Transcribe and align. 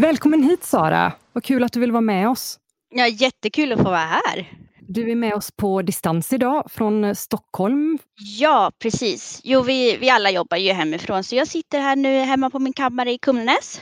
Välkommen 0.00 0.42
hit 0.42 0.64
Sara! 0.64 1.12
Vad 1.32 1.44
kul 1.44 1.64
att 1.64 1.72
du 1.72 1.80
vill 1.80 1.92
vara 1.92 2.00
med 2.00 2.28
oss. 2.28 2.58
Ja, 2.94 3.06
jättekul 3.06 3.72
att 3.72 3.78
få 3.78 3.84
vara 3.84 3.96
här. 3.96 4.52
Du 4.80 5.10
är 5.10 5.14
med 5.14 5.34
oss 5.34 5.50
på 5.50 5.82
distans 5.82 6.32
idag 6.32 6.70
från 6.70 7.14
Stockholm. 7.14 7.98
Ja, 8.38 8.72
precis. 8.78 9.40
Jo, 9.44 9.62
vi, 9.62 9.96
vi 9.96 10.10
alla 10.10 10.30
jobbar 10.30 10.56
ju 10.56 10.72
hemifrån, 10.72 11.24
så 11.24 11.36
jag 11.36 11.48
sitter 11.48 11.80
här 11.80 11.96
nu 11.96 12.18
hemma 12.18 12.50
på 12.50 12.58
min 12.58 12.72
kammare 12.72 13.12
i 13.12 13.18
Kumlenäs 13.18 13.80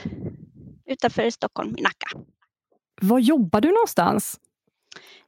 utanför 0.85 1.29
Stockholm, 1.29 1.77
i 1.77 1.81
Nacka. 1.81 2.07
Var 3.01 3.19
jobbar 3.19 3.61
du 3.61 3.67
någonstans? 3.67 4.39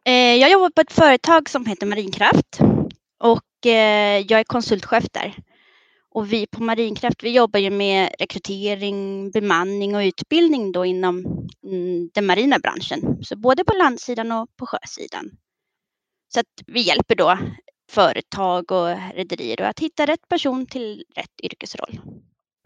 Eh, 0.05 0.13
jag 0.13 0.51
jobbar 0.51 0.69
på 0.69 0.81
ett 0.81 0.93
företag 0.93 1.49
som 1.49 1.65
heter 1.65 1.87
Marinkraft 1.87 2.59
och 3.23 3.65
eh, 3.65 4.19
jag 4.19 4.39
är 4.39 4.43
konsultchef 4.43 5.05
där. 5.11 5.35
Och 6.15 6.33
vi 6.33 6.47
på 6.47 6.63
Marinkraft, 6.63 7.23
vi 7.23 7.29
jobbar 7.35 7.59
ju 7.59 7.69
med 7.69 8.15
rekrytering, 8.19 9.31
bemanning 9.31 9.95
och 9.95 10.01
utbildning 10.01 10.71
då 10.71 10.85
inom 10.85 11.25
mm, 11.67 12.09
den 12.13 12.25
marina 12.25 12.59
branschen. 12.59 13.23
Så 13.23 13.35
både 13.35 13.63
på 13.65 13.73
landsidan 13.73 14.31
och 14.31 14.47
på 14.57 14.65
sjösidan. 14.65 15.31
Så 16.33 16.39
att 16.39 16.63
vi 16.67 16.81
hjälper 16.81 17.15
då 17.15 17.37
företag 17.91 18.71
och 18.71 18.87
rederier 19.15 19.61
att 19.61 19.79
hitta 19.79 20.05
rätt 20.05 20.27
person 20.27 20.65
till 20.65 21.03
rätt 21.15 21.41
yrkesroll. 21.43 21.99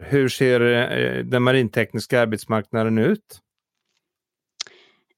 Hur 0.04 0.28
ser 0.28 0.60
eh, 0.60 1.24
den 1.24 1.42
marintekniska 1.42 2.20
arbetsmarknaden 2.20 2.98
ut? 2.98 3.40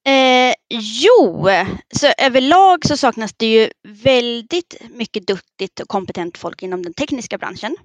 Eh, 0.06 0.54
jo, 0.70 1.48
så 1.94 2.06
överlag 2.18 2.86
så 2.86 2.96
saknas 2.96 3.34
det 3.36 3.46
ju 3.46 3.70
väldigt 4.04 4.76
mycket 4.90 5.26
duktigt 5.26 5.80
och 5.80 5.88
kompetent 5.88 6.38
folk 6.38 6.62
inom 6.62 6.82
den 6.82 6.94
tekniska 6.94 7.38
branschen. 7.38 7.76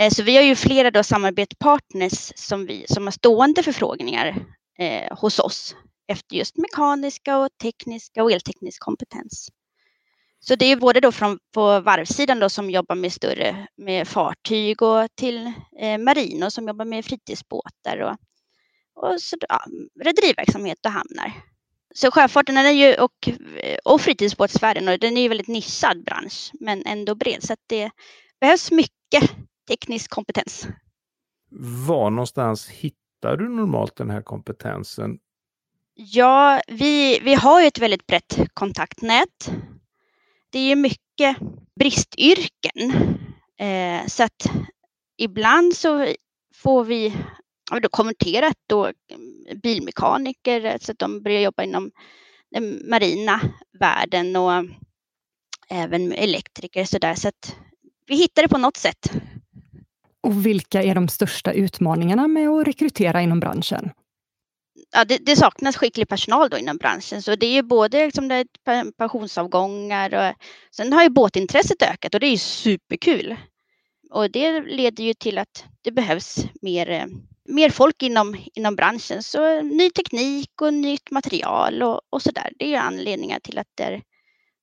Eh, 0.00 0.10
så 0.10 0.22
vi 0.22 0.36
har 0.36 0.42
ju 0.42 0.54
flera 0.56 0.90
då 0.90 1.02
samarbetspartners 1.02 2.32
som, 2.36 2.66
vi, 2.66 2.86
som 2.88 3.04
har 3.04 3.10
stående 3.10 3.62
förfrågningar 3.62 4.46
eh, 4.78 5.18
hos 5.18 5.38
oss 5.38 5.76
efter 6.08 6.36
just 6.36 6.56
mekaniska 6.56 7.38
och 7.38 7.48
tekniska 7.62 8.22
och 8.22 8.32
elteknisk 8.32 8.82
kompetens. 8.82 9.48
Så 10.40 10.54
det 10.54 10.66
är 10.66 10.76
både 10.76 11.00
då 11.00 11.12
från 11.12 11.38
på 11.54 11.80
varvsidan 11.80 12.40
då 12.40 12.48
som 12.48 12.70
jobbar 12.70 12.94
med 12.94 13.12
större 13.12 13.66
med 13.76 14.08
fartyg 14.08 14.82
och 14.82 15.08
till 15.14 15.52
eh, 15.80 15.98
marino 15.98 16.50
som 16.50 16.68
jobbar 16.68 16.84
med 16.84 17.04
fritidsbåtar 17.04 17.98
och, 17.98 18.16
och 19.04 19.20
så, 19.22 19.36
ja, 19.48 19.64
rederiverksamhet 20.04 20.78
och 20.86 20.92
hamnar. 20.92 21.32
Så 21.94 22.10
sjöfarten 22.10 22.56
är 22.56 22.70
ju, 22.70 22.94
och, 22.94 23.28
och 23.84 24.00
fritidsbåtsfärden 24.00 24.88
och 24.88 24.98
den 24.98 25.16
är 25.16 25.22
ju 25.22 25.28
väldigt 25.28 25.48
nischad 25.48 26.04
bransch 26.04 26.50
men 26.60 26.86
ändå 26.86 27.14
bred 27.14 27.42
så 27.42 27.52
att 27.52 27.64
det 27.66 27.90
behövs 28.40 28.70
mycket 28.70 29.30
teknisk 29.68 30.10
kompetens. 30.10 30.68
Var 31.86 32.10
någonstans 32.10 32.68
hittar 32.68 33.36
du 33.36 33.48
normalt 33.48 33.96
den 33.96 34.10
här 34.10 34.22
kompetensen? 34.22 35.18
Ja, 35.94 36.60
vi, 36.68 37.20
vi 37.22 37.34
har 37.34 37.60
ju 37.60 37.66
ett 37.66 37.78
väldigt 37.78 38.06
brett 38.06 38.38
kontaktnät. 38.54 39.50
Det 40.50 40.58
är 40.58 40.68
ju 40.68 40.76
mycket 40.76 41.36
bristyrken. 41.80 42.92
Eh, 43.58 44.06
så 44.06 44.22
att 44.22 44.46
ibland 45.16 45.76
så 45.76 46.06
får 46.54 46.84
vi 46.84 47.16
då 47.82 47.88
konverterat 47.88 48.56
då 48.66 48.92
bilmekaniker 49.62 50.78
så 50.80 50.92
att 50.92 50.98
de 50.98 51.22
börjar 51.22 51.40
jobba 51.40 51.62
inom 51.62 51.90
den 52.50 52.90
marina 52.90 53.40
världen 53.80 54.36
och 54.36 54.52
även 55.68 56.12
elektriker 56.12 56.84
så 56.84 56.98
där. 56.98 57.14
Så 57.14 57.28
att 57.28 57.56
vi 58.06 58.16
hittar 58.16 58.42
det 58.42 58.48
på 58.48 58.58
något 58.58 58.76
sätt. 58.76 59.10
Och 60.26 60.46
vilka 60.46 60.82
är 60.82 60.94
de 60.94 61.08
största 61.08 61.52
utmaningarna 61.52 62.28
med 62.28 62.48
att 62.48 62.66
rekrytera 62.66 63.22
inom 63.22 63.40
branschen? 63.40 63.90
Ja, 64.92 65.04
det, 65.04 65.18
det 65.18 65.36
saknas 65.36 65.76
skicklig 65.76 66.08
personal 66.08 66.48
då 66.50 66.58
inom 66.58 66.76
branschen, 66.76 67.22
så 67.22 67.36
det 67.36 67.46
är 67.46 67.52
ju 67.52 67.62
både 67.62 68.04
liksom 68.04 68.28
det 68.28 68.46
pensionsavgångar 68.98 70.14
och 70.14 70.34
sen 70.76 70.92
har 70.92 71.02
ju 71.02 71.08
båtintresset 71.08 71.82
ökat 71.82 72.14
och 72.14 72.20
det 72.20 72.26
är 72.26 72.30
ju 72.30 72.38
superkul. 72.38 73.36
Och 74.10 74.30
det 74.30 74.60
leder 74.60 75.04
ju 75.04 75.14
till 75.14 75.38
att 75.38 75.64
det 75.82 75.92
behövs 75.92 76.36
mer, 76.62 76.90
eh, 76.90 77.06
mer 77.48 77.70
folk 77.70 78.02
inom, 78.02 78.36
inom 78.54 78.76
branschen. 78.76 79.22
Så 79.22 79.62
ny 79.62 79.90
teknik 79.90 80.62
och 80.62 80.74
nytt 80.74 81.10
material 81.10 81.82
och, 81.82 82.00
och 82.10 82.22
så 82.22 82.30
där. 82.30 82.52
Det 82.58 82.64
är 82.64 82.68
ju 82.68 82.76
anledningar 82.76 83.40
till 83.40 83.58
att 83.58 83.70
det 83.74 83.84
är 83.84 84.02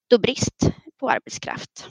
då 0.10 0.18
brist 0.18 0.70
på 1.00 1.10
arbetskraft. 1.10 1.88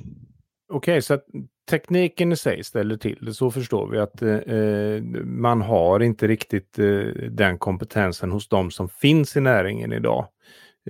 Okej, 0.73 0.93
okay, 0.93 1.03
så 1.03 1.15
att 1.15 1.25
tekniken 1.71 2.33
i 2.33 2.37
sig 2.37 2.65
ställer 2.65 2.97
till 2.97 3.19
det. 3.21 3.35
Så 3.35 3.51
förstår 3.51 3.87
vi 3.87 3.99
att 3.99 4.23
eh, 4.23 4.37
eh, 4.37 5.03
man 5.25 5.63
har 5.63 6.01
inte 6.01 6.27
riktigt 6.27 6.79
eh, 6.79 6.85
den 7.31 7.59
kompetensen 7.59 8.31
hos 8.31 8.49
de 8.49 8.71
som 8.71 8.89
finns 8.89 9.37
i 9.37 9.41
näringen 9.41 9.93
idag. 9.93 10.27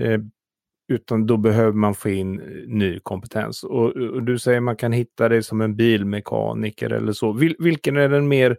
Eh, 0.00 0.19
utan 0.88 1.26
då 1.26 1.37
behöver 1.37 1.72
man 1.72 1.94
få 1.94 2.10
in 2.10 2.41
eh, 2.41 2.47
ny 2.66 2.98
kompetens. 2.98 3.65
Och, 3.65 3.97
och, 3.97 4.22
du 4.22 4.38
säger 4.38 4.60
man 4.60 4.76
kan 4.76 4.93
hitta 4.93 5.28
det 5.28 5.43
som 5.43 5.60
en 5.60 5.76
bilmekaniker 5.76 6.91
eller 6.91 7.12
så. 7.12 7.32
Vil, 7.32 7.56
vilken 7.59 7.97
är 7.97 8.09
den 8.09 8.28
mer 8.28 8.56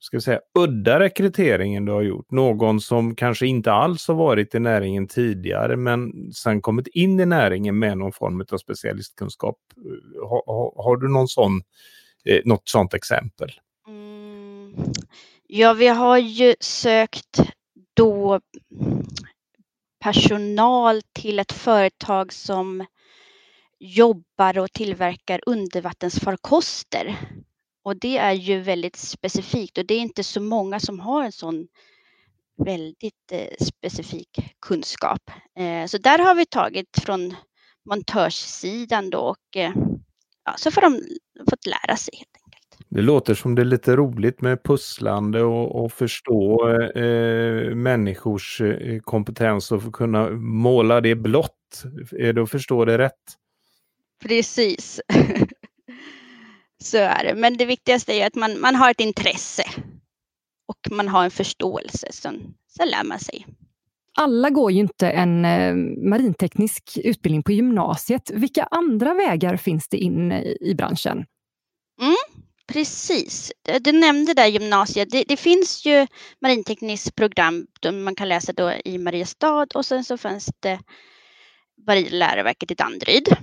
ska 0.00 0.16
vi 0.16 0.20
säga, 0.20 0.40
udda 0.58 1.00
rekryteringen 1.00 1.84
du 1.84 1.92
har 1.92 2.02
gjort? 2.02 2.30
Någon 2.30 2.80
som 2.80 3.14
kanske 3.14 3.46
inte 3.46 3.72
alls 3.72 4.08
har 4.08 4.14
varit 4.14 4.54
i 4.54 4.58
näringen 4.58 5.06
tidigare 5.06 5.76
men 5.76 6.32
sen 6.32 6.62
kommit 6.62 6.86
in 6.86 7.20
i 7.20 7.26
näringen 7.26 7.78
med 7.78 7.98
någon 7.98 8.12
form 8.12 8.44
av 8.52 8.58
specialistkunskap. 8.58 9.56
Har, 10.22 10.42
har, 10.46 10.82
har 10.84 10.96
du 10.96 11.08
någon 11.08 11.28
sån, 11.28 11.62
eh, 12.24 12.40
något 12.44 12.68
sånt 12.68 12.94
exempel? 12.94 13.50
Mm. 13.88 14.74
Ja, 15.46 15.72
vi 15.72 15.88
har 15.88 16.18
ju 16.18 16.54
sökt 16.60 17.40
då 17.94 18.40
personal 20.00 21.02
till 21.12 21.38
ett 21.38 21.52
företag 21.52 22.32
som 22.32 22.86
jobbar 23.78 24.58
och 24.58 24.72
tillverkar 24.72 25.40
undervattensfarkoster. 25.46 27.16
Och 27.88 27.96
det 27.96 28.16
är 28.16 28.32
ju 28.32 28.60
väldigt 28.60 28.96
specifikt 28.96 29.78
och 29.78 29.86
det 29.86 29.94
är 29.94 30.00
inte 30.00 30.24
så 30.24 30.40
många 30.40 30.80
som 30.80 31.00
har 31.00 31.24
en 31.24 31.32
sån 31.32 31.66
väldigt 32.64 33.32
eh, 33.32 33.66
specifik 33.66 34.56
kunskap. 34.60 35.30
Eh, 35.58 35.86
så 35.86 35.98
där 35.98 36.18
har 36.18 36.34
vi 36.34 36.46
tagit 36.46 36.98
från 37.02 37.34
montörssidan 37.90 39.10
då 39.10 39.18
och 39.18 39.56
eh, 39.56 39.72
ja, 40.44 40.54
så 40.56 40.70
får 40.70 40.80
de 40.80 41.00
fått 41.50 41.66
lära 41.66 41.96
sig 41.96 42.14
helt 42.16 42.36
enkelt. 42.44 42.88
Det 42.88 43.02
låter 43.02 43.34
som 43.34 43.54
det 43.54 43.62
är 43.62 43.66
lite 43.66 43.96
roligt 43.96 44.40
med 44.40 44.62
pusslande 44.62 45.42
och, 45.42 45.84
och 45.84 45.92
förstå 45.92 46.70
eh, 46.78 47.74
människors 47.74 48.60
eh, 48.60 49.00
kompetens 49.00 49.72
och 49.72 49.92
kunna 49.92 50.30
måla 50.40 51.00
det 51.00 51.14
blått. 51.14 51.82
Är 52.12 52.32
det 52.32 52.42
att 52.42 52.50
förstå 52.50 52.84
det 52.84 52.98
rätt? 52.98 53.14
Precis. 54.22 55.00
Så 56.82 56.98
är 56.98 57.24
det. 57.24 57.34
Men 57.34 57.56
det 57.56 57.64
viktigaste 57.64 58.12
är 58.12 58.26
att 58.26 58.34
man, 58.34 58.60
man 58.60 58.74
har 58.74 58.90
ett 58.90 59.00
intresse 59.00 59.64
och 60.68 60.96
man 60.96 61.08
har 61.08 61.24
en 61.24 61.30
förståelse. 61.30 62.08
Sen, 62.12 62.54
sen 62.76 62.88
lär 62.88 63.04
man 63.04 63.18
sig. 63.18 63.46
Alla 64.16 64.50
går 64.50 64.72
ju 64.72 64.80
inte 64.80 65.10
en 65.10 65.44
eh, 65.44 65.74
marinteknisk 66.10 66.98
utbildning 67.04 67.42
på 67.42 67.52
gymnasiet. 67.52 68.30
Vilka 68.30 68.64
andra 68.64 69.14
vägar 69.14 69.56
finns 69.56 69.88
det 69.88 69.96
in 69.96 70.32
i 70.60 70.74
branschen? 70.74 71.26
Mm, 72.00 72.42
precis. 72.66 73.52
Du 73.80 73.92
nämnde 73.92 74.34
där 74.34 74.46
gymnasiet. 74.46 75.10
Det, 75.10 75.24
det 75.28 75.36
finns 75.36 75.86
ju 75.86 76.06
marintekniskt 76.40 77.14
program 77.14 77.66
man 77.92 78.14
kan 78.14 78.28
läsa 78.28 78.52
då 78.52 78.72
i 78.84 78.98
Mariestad 78.98 79.66
och 79.74 79.86
sen 79.86 80.04
så 80.04 80.16
finns 80.16 80.50
det 80.60 80.80
Marinläroverket 81.86 82.70
i 82.70 82.74
Danderyd. 82.74 83.36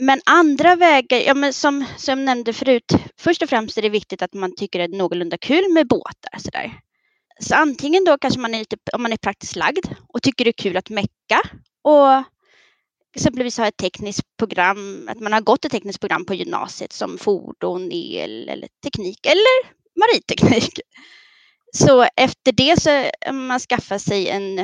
Men 0.00 0.20
andra 0.26 0.76
vägar, 0.76 1.18
ja, 1.18 1.34
men 1.34 1.52
som, 1.52 1.84
som 1.96 2.18
jag 2.18 2.26
nämnde 2.26 2.52
förut, 2.52 2.92
först 3.16 3.42
och 3.42 3.48
främst 3.48 3.78
är 3.78 3.82
det 3.82 3.88
viktigt 3.88 4.22
att 4.22 4.34
man 4.34 4.54
tycker 4.56 4.78
det 4.78 4.84
är 4.84 4.98
någorlunda 4.98 5.38
kul 5.38 5.72
med 5.72 5.88
båtar. 5.88 6.38
Så, 6.38 6.50
där. 6.50 6.72
så 7.40 7.54
antingen 7.54 8.04
då 8.04 8.18
kanske 8.18 8.40
man 8.40 8.54
är 8.54 8.58
lite, 8.58 8.76
om 8.92 9.02
man 9.02 9.12
är 9.12 9.16
praktiskt 9.16 9.56
lagd 9.56 9.86
och 10.08 10.22
tycker 10.22 10.44
det 10.44 10.50
är 10.50 10.62
kul 10.62 10.76
att 10.76 10.90
mecka 10.90 11.42
och 11.82 12.24
exempelvis 13.16 13.58
ha 13.58 13.66
ett 13.66 13.76
tekniskt 13.76 14.36
program, 14.38 15.08
att 15.10 15.20
man 15.20 15.32
har 15.32 15.40
gått 15.40 15.64
ett 15.64 15.72
tekniskt 15.72 16.00
program 16.00 16.24
på 16.24 16.34
gymnasiet 16.34 16.92
som 16.92 17.18
fordon, 17.18 17.92
el 17.92 18.48
eller 18.48 18.68
teknik 18.82 19.26
eller 19.26 19.78
mariteknik. 20.00 20.80
Så 21.72 22.06
efter 22.16 22.52
det 22.52 22.80
så 22.80 23.10
man 23.32 23.60
skaffar 23.60 23.98
sig 23.98 24.28
en 24.28 24.58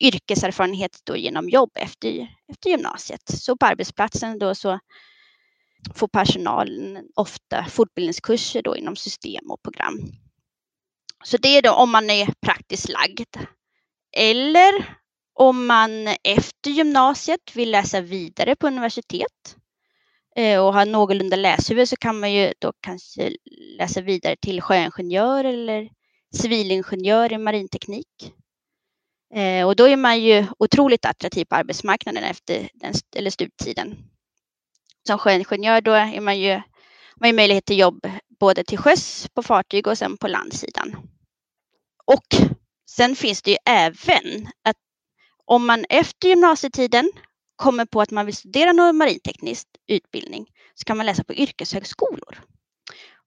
yrkeserfarenhet 0.00 1.00
då 1.04 1.16
genom 1.16 1.48
jobb 1.48 1.70
efter, 1.74 2.28
efter 2.48 2.70
gymnasiet. 2.70 3.22
Så 3.28 3.56
på 3.56 3.66
arbetsplatsen 3.66 4.38
då 4.38 4.54
så 4.54 4.78
får 5.94 6.08
personalen 6.08 6.98
ofta 7.14 7.64
fortbildningskurser 7.64 8.62
då 8.62 8.76
inom 8.76 8.96
system 8.96 9.50
och 9.50 9.62
program. 9.62 9.98
Så 11.24 11.36
det 11.36 11.48
är 11.48 11.62
då 11.62 11.70
om 11.70 11.90
man 11.90 12.10
är 12.10 12.28
praktiskt 12.40 12.88
lagd. 12.88 13.36
Eller 14.16 14.98
om 15.34 15.66
man 15.66 15.90
efter 16.24 16.70
gymnasiet 16.70 17.56
vill 17.56 17.70
läsa 17.70 18.00
vidare 18.00 18.56
på 18.56 18.66
universitet 18.66 19.56
eh, 20.36 20.60
och 20.60 20.74
har 20.74 20.86
någorlunda 20.86 21.36
läshuvud 21.36 21.88
så 21.88 21.96
kan 21.96 22.20
man 22.20 22.32
ju 22.32 22.52
då 22.58 22.72
kanske 22.80 23.36
läsa 23.78 24.00
vidare 24.00 24.36
till 24.40 24.62
sjöingenjör 24.62 25.44
eller 25.44 25.88
civilingenjör 26.34 27.32
i 27.32 27.38
marinteknik. 27.38 28.32
Eh, 29.34 29.66
och 29.66 29.76
då 29.76 29.88
är 29.88 29.96
man 29.96 30.20
ju 30.20 30.46
otroligt 30.58 31.04
attraktiv 31.04 31.44
på 31.44 31.54
arbetsmarknaden 31.54 32.24
efter 32.24 32.68
den, 32.74 32.94
eller 33.16 33.30
studietiden. 33.30 33.96
Som 35.06 35.18
sjöingenjör 35.18 35.80
då 35.80 35.92
är 35.92 36.20
man 36.20 36.38
ju, 36.38 36.54
man 37.20 37.28
har 37.28 37.32
möjlighet 37.32 37.64
till 37.64 37.78
jobb 37.78 38.06
både 38.40 38.64
till 38.64 38.78
sjöss 38.78 39.28
på 39.34 39.42
fartyg 39.42 39.86
och 39.86 39.98
sen 39.98 40.16
på 40.16 40.28
landsidan. 40.28 40.96
Och 42.06 42.50
sen 42.90 43.16
finns 43.16 43.42
det 43.42 43.50
ju 43.50 43.56
även 43.66 44.48
att 44.64 44.76
om 45.44 45.66
man 45.66 45.84
efter 45.88 46.28
gymnasietiden 46.28 47.10
kommer 47.56 47.84
på 47.84 48.00
att 48.00 48.10
man 48.10 48.26
vill 48.26 48.36
studera 48.36 48.72
någon 48.72 48.96
marinteknisk 48.96 49.68
utbildning 49.86 50.46
så 50.74 50.84
kan 50.84 50.96
man 50.96 51.06
läsa 51.06 51.24
på 51.24 51.34
yrkeshögskolor. 51.34 52.42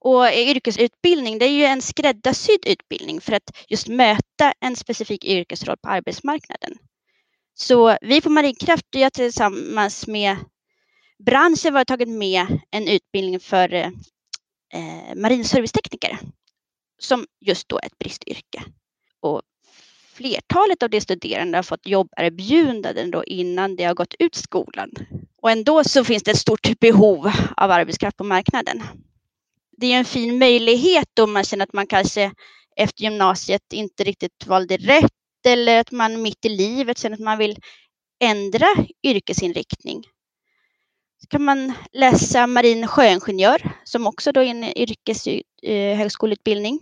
Och 0.01 0.27
yrkesutbildning 0.33 1.39
det 1.39 1.45
är 1.45 1.51
ju 1.51 1.63
en 1.63 1.81
skräddarsydd 1.81 2.65
utbildning 2.65 3.21
för 3.21 3.33
att 3.33 3.65
just 3.67 3.87
möta 3.87 4.53
en 4.59 4.75
specifik 4.75 5.25
yrkesroll 5.25 5.77
på 5.77 5.89
arbetsmarknaden. 5.89 6.77
Så 7.53 7.97
vi 8.01 8.21
på 8.21 8.29
Marinkraft 8.29 8.85
har 8.93 9.09
tillsammans 9.09 10.07
med 10.07 10.37
branschen 11.25 11.75
har 11.75 11.85
tagit 11.85 12.09
med 12.09 12.59
en 12.71 12.87
utbildning 12.87 13.39
för 13.39 13.73
eh, 13.73 13.91
marinservicetekniker 15.15 16.19
som 16.99 17.25
just 17.41 17.69
då 17.69 17.77
är 17.77 17.85
ett 17.85 17.99
bristyrke. 17.99 18.63
Och 19.19 19.41
flertalet 20.13 20.83
av 20.83 20.89
de 20.89 21.01
studerande 21.01 21.57
har 21.57 21.63
fått 21.63 21.87
jobberbjudanden 21.87 23.11
då 23.11 23.23
innan 23.23 23.75
de 23.75 23.83
har 23.83 23.93
gått 23.93 24.15
ut 24.19 24.35
skolan. 24.35 24.91
Och 25.41 25.51
ändå 25.51 25.83
så 25.83 26.03
finns 26.03 26.23
det 26.23 26.31
ett 26.31 26.37
stort 26.37 26.69
behov 26.79 27.31
av 27.57 27.71
arbetskraft 27.71 28.17
på 28.17 28.23
marknaden. 28.23 28.83
Det 29.79 29.93
är 29.93 29.99
en 29.99 30.05
fin 30.05 30.39
möjlighet 30.39 31.19
om 31.19 31.33
man 31.33 31.43
känner 31.43 31.63
att 31.63 31.73
man 31.73 31.87
kanske 31.87 32.31
efter 32.75 33.03
gymnasiet 33.03 33.73
inte 33.73 34.03
riktigt 34.03 34.47
valde 34.47 34.77
rätt 34.77 35.11
eller 35.47 35.79
att 35.79 35.91
man 35.91 36.21
mitt 36.21 36.45
i 36.45 36.49
livet 36.49 36.97
känner 36.97 37.15
att 37.15 37.23
man 37.23 37.37
vill 37.37 37.57
ändra 38.23 38.67
yrkesinriktning. 39.03 40.03
Så 41.21 41.27
kan 41.27 41.43
man 41.43 41.73
läsa 41.91 42.47
marin 42.47 42.87
sjöingenjör 42.87 43.71
som 43.83 44.07
också 44.07 44.31
då 44.31 44.43
är 44.43 44.45
en 44.45 44.63
yrkeshögskoleutbildning. 44.63 46.79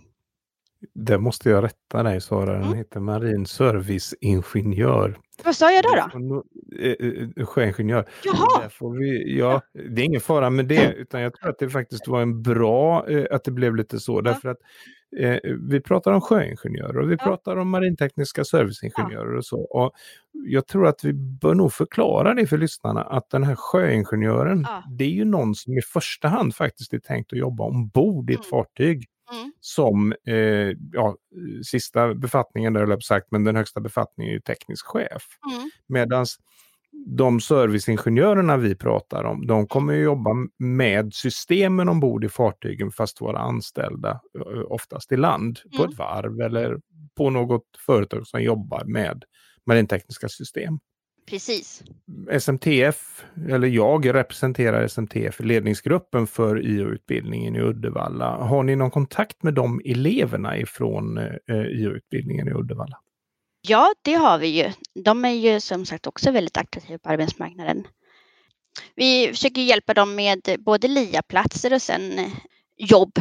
Det 0.94 1.18
måste 1.18 1.50
jag 1.50 1.64
rätta 1.64 2.02
dig 2.02 2.20
Sara, 2.20 2.52
den 2.52 2.62
mm. 2.62 2.78
heter 2.78 3.00
marin 3.00 3.46
serviceingenjör. 3.46 5.18
Vad 5.44 5.56
sa 5.56 5.70
jag 5.72 5.84
då? 5.84 6.18
då? 6.18 6.44
Eh, 6.78 6.92
eh, 7.36 7.46
sjöingenjör. 7.46 8.08
Jaha! 8.24 8.68
Får 8.70 8.98
vi, 8.98 9.38
ja, 9.38 9.62
det 9.72 10.02
är 10.02 10.04
ingen 10.04 10.20
fara 10.20 10.50
med 10.50 10.66
det, 10.66 10.92
utan 10.96 11.20
jag 11.20 11.34
tror 11.34 11.50
att 11.50 11.58
det 11.58 11.70
faktiskt 11.70 12.08
var 12.08 12.22
en 12.22 12.42
bra, 12.42 13.08
eh, 13.08 13.26
att 13.30 13.44
det 13.44 13.50
blev 13.50 13.76
lite 13.76 14.00
så, 14.00 14.20
därför 14.20 14.48
att 14.48 14.58
eh, 15.18 15.38
vi 15.68 15.80
pratar 15.80 16.12
om 16.12 16.20
sjöingenjörer 16.20 16.98
och 16.98 17.10
vi 17.10 17.16
pratar 17.16 17.56
om 17.56 17.70
marintekniska 17.70 18.44
serviceingenjörer 18.44 19.36
och 19.36 19.44
så. 19.44 19.60
Och 19.60 19.92
jag 20.32 20.66
tror 20.66 20.86
att 20.86 21.04
vi 21.04 21.12
bör 21.12 21.54
nog 21.54 21.72
förklara 21.72 22.34
det 22.34 22.46
för 22.46 22.58
lyssnarna 22.58 23.02
att 23.02 23.30
den 23.30 23.44
här 23.44 23.54
sjöingenjören, 23.54 24.66
det 24.98 25.04
är 25.04 25.08
ju 25.08 25.24
någon 25.24 25.54
som 25.54 25.78
i 25.78 25.82
första 25.82 26.28
hand 26.28 26.54
faktiskt 26.54 26.92
är 26.92 26.98
tänkt 26.98 27.32
att 27.32 27.38
jobba 27.38 27.64
ombord 27.64 28.30
i 28.30 28.32
ett 28.32 28.38
mm. 28.38 28.50
fartyg. 28.50 29.06
Mm. 29.32 29.52
Som, 29.60 30.14
eh, 30.26 30.76
ja, 30.92 31.16
sista 31.64 32.14
befattningen 32.14 32.72
där 32.72 32.86
jag 32.86 33.02
sagt, 33.02 33.26
men 33.30 33.44
den 33.44 33.56
högsta 33.56 33.80
befattningen 33.80 34.30
är 34.30 34.34
ju 34.34 34.40
teknisk 34.40 34.86
chef. 34.86 35.22
Mm. 35.52 35.70
Medan 35.86 36.26
de 37.06 37.40
serviceingenjörerna 37.40 38.56
vi 38.56 38.74
pratar 38.74 39.24
om, 39.24 39.46
de 39.46 39.66
kommer 39.66 39.94
att 39.94 40.04
jobba 40.04 40.30
med 40.58 41.14
systemen 41.14 41.88
ombord 41.88 42.24
i 42.24 42.28
fartygen 42.28 42.90
fast 42.90 43.20
vara 43.20 43.38
anställda 43.38 44.20
oftast 44.68 45.12
i 45.12 45.16
land 45.16 45.60
mm. 45.64 45.76
på 45.76 45.92
ett 45.92 45.98
varv 45.98 46.40
eller 46.40 46.80
på 47.16 47.30
något 47.30 47.66
företag 47.86 48.26
som 48.26 48.42
jobbar 48.42 48.84
med 48.84 49.24
marintekniska 49.66 50.28
system. 50.28 50.78
Precis. 51.28 51.82
SMTF, 52.30 53.24
eller 53.48 53.68
jag 53.68 54.14
representerar 54.14 54.84
SMTF, 54.84 55.40
ledningsgruppen 55.40 56.26
för 56.26 56.66
IO-utbildningen 56.66 57.56
i 57.56 57.60
Uddevalla. 57.60 58.36
Har 58.36 58.62
ni 58.62 58.76
någon 58.76 58.90
kontakt 58.90 59.42
med 59.42 59.54
de 59.54 59.80
eleverna 59.84 60.58
ifrån 60.58 61.18
eh, 61.18 61.56
IO-utbildningen 61.56 62.48
i 62.48 62.52
Uddevalla? 62.52 62.98
Ja, 63.68 63.94
det 64.02 64.14
har 64.14 64.38
vi 64.38 64.46
ju. 64.46 64.72
De 65.04 65.24
är 65.24 65.30
ju 65.30 65.60
som 65.60 65.86
sagt 65.86 66.06
också 66.06 66.30
väldigt 66.30 66.56
attraktiva 66.56 66.98
på 66.98 67.08
arbetsmarknaden. 67.08 67.86
Vi 68.94 69.28
försöker 69.28 69.60
hjälpa 69.62 69.94
dem 69.94 70.14
med 70.14 70.40
både 70.58 70.88
LIA-platser 70.88 71.72
och 71.72 71.82
sen 71.82 72.18
eh, 72.18 72.32
jobb. 72.76 73.12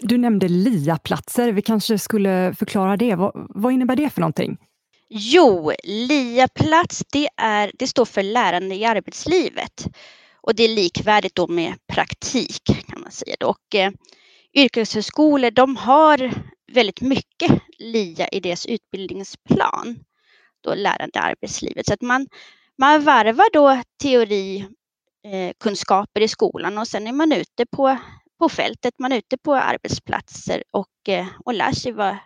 Du 0.00 0.18
nämnde 0.18 0.48
LIA-platser. 0.48 1.52
Vi 1.52 1.62
kanske 1.62 1.98
skulle 1.98 2.54
förklara 2.58 2.96
det. 2.96 3.14
Vad, 3.14 3.32
vad 3.54 3.72
innebär 3.72 3.96
det 3.96 4.10
för 4.10 4.20
någonting? 4.20 4.58
Jo, 5.12 5.72
LIA-plats 5.84 7.02
det, 7.12 7.28
det 7.78 7.86
står 7.86 8.04
för 8.04 8.22
lärande 8.22 8.74
i 8.74 8.84
arbetslivet. 8.84 9.86
Och 10.40 10.54
det 10.54 10.62
är 10.62 10.68
likvärdigt 10.68 11.34
då 11.34 11.46
med 11.46 11.74
praktik 11.92 12.64
kan 12.64 13.00
man 13.00 13.10
säga. 13.10 13.36
Och, 13.44 13.74
eh, 13.74 13.92
yrkeshögskolor 14.54 15.50
de 15.50 15.76
har 15.76 16.32
väldigt 16.72 17.00
mycket 17.00 17.62
LIA 17.78 18.28
i 18.28 18.40
deras 18.40 18.66
utbildningsplan. 18.66 19.98
Då 20.60 20.74
lärande 20.74 21.18
i 21.18 21.22
arbetslivet. 21.22 21.86
Så 21.86 21.94
att 21.94 22.02
man, 22.02 22.26
man 22.78 23.04
varvar 23.04 23.52
då 23.52 23.82
teori, 24.02 24.66
eh, 25.24 25.52
kunskaper 25.60 26.20
i 26.20 26.28
skolan 26.28 26.78
och 26.78 26.88
sen 26.88 27.06
är 27.06 27.12
man 27.12 27.32
ute 27.32 27.66
på, 27.66 27.96
på 28.38 28.48
fältet, 28.48 28.94
man 28.98 29.12
är 29.12 29.18
ute 29.18 29.38
på 29.38 29.54
arbetsplatser 29.54 30.62
och, 30.70 31.08
eh, 31.08 31.26
och 31.44 31.54
lär 31.54 31.72
sig 31.72 31.92
vad, 31.92 32.16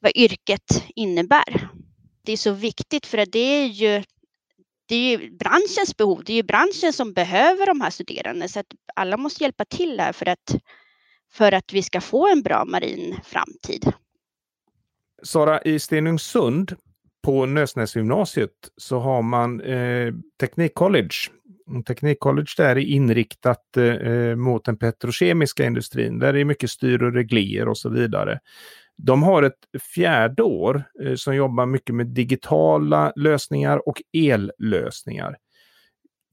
vad 0.00 0.12
yrket 0.14 0.84
innebär 0.94 1.68
det 2.28 2.32
är 2.32 2.36
så 2.36 2.52
viktigt 2.52 3.06
för 3.06 3.18
att 3.18 3.32
det 3.32 3.38
är 3.38 3.66
ju 3.66 4.02
det 4.88 4.94
är 4.94 5.18
ju 5.18 5.30
branschens 5.30 5.96
behov. 5.96 6.22
Det 6.24 6.32
är 6.32 6.36
ju 6.36 6.42
branschen 6.42 6.92
som 6.92 7.12
behöver 7.12 7.66
de 7.66 7.80
här 7.80 7.90
studerande 7.90 8.48
så 8.48 8.60
att 8.60 8.66
alla 8.96 9.16
måste 9.16 9.44
hjälpa 9.44 9.64
till 9.64 10.00
här 10.00 10.12
för 10.12 10.28
att, 10.28 10.56
för 11.32 11.52
att 11.52 11.72
vi 11.72 11.82
ska 11.82 12.00
få 12.00 12.28
en 12.28 12.42
bra 12.42 12.64
marin 12.64 13.20
framtid. 13.24 13.92
Sara, 15.22 15.62
i 15.62 15.78
Stenungsund 15.78 16.76
på 17.22 17.46
Nösnäsgymnasiet 17.46 18.50
så 18.76 18.98
har 18.98 19.22
man 19.22 19.60
eh, 19.60 20.14
Teknikcollege. 20.40 21.30
Teknikcollege 21.86 22.54
där 22.56 22.76
är 22.76 22.76
inriktat 22.76 23.76
eh, 23.76 23.84
eh, 23.84 24.36
mot 24.36 24.64
den 24.64 24.76
petrokemiska 24.76 25.64
industrin. 25.64 26.18
Där 26.18 26.36
är 26.36 26.44
mycket 26.44 26.70
styr 26.70 27.02
och 27.02 27.12
regler 27.12 27.68
och 27.68 27.78
så 27.78 27.88
vidare. 27.88 28.40
De 28.98 29.22
har 29.22 29.42
ett 29.42 29.82
fjärde 29.94 30.42
år 30.42 30.84
eh, 31.04 31.14
som 31.14 31.36
jobbar 31.36 31.66
mycket 31.66 31.94
med 31.94 32.06
digitala 32.06 33.12
lösningar 33.16 33.88
och 33.88 34.02
ellösningar. 34.12 35.36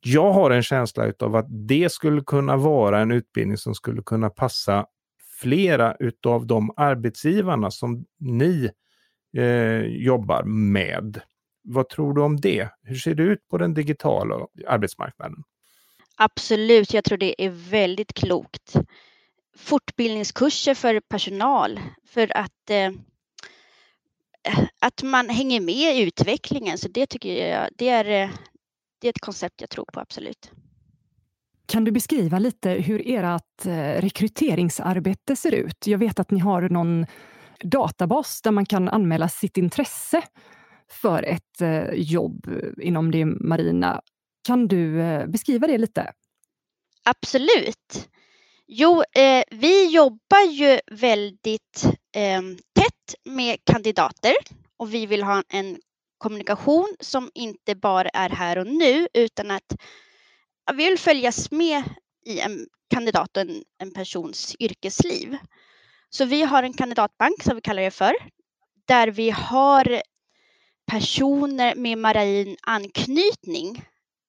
Jag 0.02 0.32
har 0.32 0.52
en 0.52 0.64
känsla 0.64 1.14
av 1.20 1.36
att 1.36 1.46
det 1.50 1.92
skulle 1.92 2.22
kunna 2.22 2.58
vara 2.58 3.00
en 3.00 3.12
utbildning 3.12 3.58
som 3.58 3.76
skulle 3.76 4.02
kunna 4.02 4.30
passa 4.30 4.86
flera 5.42 5.96
utav 6.00 6.48
de 6.48 6.74
arbetsgivarna 6.76 7.72
som 7.72 8.06
ni 8.20 8.70
eh, 9.38 9.82
jobbar 9.82 10.44
med. 10.44 11.22
Vad 11.64 11.90
tror 11.90 12.14
du 12.14 12.22
om 12.22 12.40
det? 12.42 12.70
Hur 12.84 12.96
ser 12.96 13.16
det 13.16 13.24
ut 13.24 13.48
på 13.50 13.58
den 13.58 13.74
digitala 13.74 14.48
arbetsmarknaden? 14.68 15.44
Absolut, 16.18 16.94
jag 16.94 17.04
tror 17.04 17.18
det 17.18 17.46
är 17.46 17.50
väldigt 17.50 18.14
klokt 18.14 18.76
fortbildningskurser 19.58 20.74
för 20.74 21.00
personal 21.00 21.80
för 22.06 22.38
att 22.38 22.70
eh, 22.70 22.92
att 24.80 25.04
man 25.04 25.30
hänger 25.30 25.62
med 25.62 25.96
i 25.96 26.02
utvecklingen. 26.02 26.78
Så 26.78 26.88
det 26.88 27.06
tycker 27.08 27.48
jag 27.48 27.70
det 27.78 27.90
är, 27.90 28.06
eh, 28.06 28.30
det 29.02 29.08
är 29.08 29.10
ett 29.10 29.22
koncept 29.22 29.62
jag 29.62 29.70
tror 29.70 29.86
på, 29.94 30.00
absolut. 30.00 30.52
Kan 31.66 31.84
du 31.84 31.92
beskriva 31.92 32.40
lite 32.40 32.70
hur 32.70 33.02
ert 33.06 33.66
eh, 33.66 34.02
rekryteringsarbete 34.02 35.36
ser 35.36 35.52
ut? 35.52 35.88
Jag 35.88 35.98
vet 35.98 36.20
att 36.20 36.32
ni 36.32 36.40
har 36.40 36.62
någon 36.62 37.06
databas 37.64 38.42
där 38.42 38.52
man 38.52 38.66
kan 38.66 38.90
anmäla 38.90 39.30
sitt 39.30 39.58
intresse 39.58 40.22
för 40.90 41.24
ett 41.24 41.62
eh, 41.62 41.90
jobb 41.94 42.48
inom 42.82 43.12
det 43.12 43.26
marina. 43.26 44.02
Kan 44.48 44.68
du 44.68 44.98
beskriva 45.28 45.68
det 45.68 45.78
lite? 45.78 46.14
Absolut. 47.04 48.10
Jo, 48.68 49.04
eh, 49.16 49.44
vi 49.52 49.86
jobbar 49.86 50.52
ju 50.52 50.80
väldigt 50.92 51.86
eh, 52.16 52.42
tätt 52.76 53.16
med 53.26 53.58
kandidater 53.64 54.34
och 54.78 54.94
vi 54.94 55.06
vill 55.06 55.24
ha 55.24 55.44
en 55.50 55.78
kommunikation 56.18 56.96
som 57.00 57.32
inte 57.34 57.76
bara 57.76 58.10
är 58.10 58.30
här 58.30 58.58
och 58.58 58.68
nu 58.68 59.08
utan 59.14 59.52
att 59.52 59.76
vi 60.74 60.90
vill 60.90 61.00
följas 61.00 61.52
med 61.52 61.84
i 62.26 62.40
en 62.40 62.68
kandidat 62.90 63.38
och 63.38 63.42
en, 63.42 63.64
en 63.78 63.94
persons 63.94 64.56
yrkesliv. 64.60 65.38
Så 66.10 66.26
vi 66.26 66.42
har 66.44 66.64
en 66.64 66.74
kandidatbank 66.74 67.44
som 67.44 67.56
vi 67.56 67.62
kallar 67.62 67.84
det 67.84 67.92
för, 67.92 68.16
där 68.88 69.08
vi 69.08 69.30
har 69.30 70.02
personer 70.92 71.76
med 71.76 71.98
marin 71.98 72.58
anknytning 72.62 73.86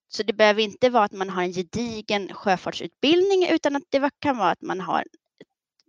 så 0.09 0.23
det 0.23 0.33
behöver 0.33 0.63
inte 0.63 0.91
vara 0.91 1.05
att 1.05 1.13
man 1.13 1.31
har 1.31 1.43
en 1.43 1.53
gedigen 1.53 2.35
sjöfartsutbildning 2.35 3.49
utan 3.49 3.77
att 3.77 3.83
det 3.91 4.11
kan 4.19 4.37
vara 4.37 4.51
att 4.51 4.63
man 4.63 4.81
har 4.81 5.01
ett 5.01 5.47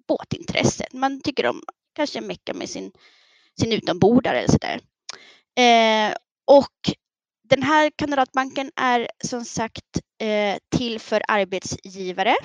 båtintresse. 0.07 0.87
Man 0.93 1.21
tycker 1.21 1.45
om 1.45 1.61
kanske 1.95 2.21
mecka 2.21 2.53
med 2.53 2.69
sin, 2.69 2.91
sin 3.61 3.71
utombordare 3.71 4.37
eller 4.37 4.51
sådär. 4.51 4.81
Eh, 5.57 6.15
och 6.45 6.97
den 7.43 7.63
här 7.63 7.91
kandidatbanken 7.95 8.71
är 8.75 9.07
som 9.23 9.45
sagt 9.45 9.99
eh, 10.21 10.57
till 10.77 10.99
för 10.99 11.21
arbetsgivare. 11.27 12.35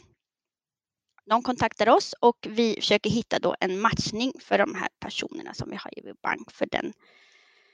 De 1.24 1.42
kontaktar 1.42 1.88
oss 1.88 2.14
och 2.20 2.46
vi 2.48 2.74
försöker 2.74 3.10
hitta 3.10 3.38
då 3.38 3.56
en 3.60 3.80
matchning 3.80 4.32
för 4.40 4.58
de 4.58 4.74
här 4.74 4.88
personerna 5.00 5.54
som 5.54 5.70
vi 5.70 5.76
har 5.76 5.98
i 5.98 6.02
vår 6.04 6.16
bank 6.22 6.50
för 6.50 6.66
den, 6.66 6.92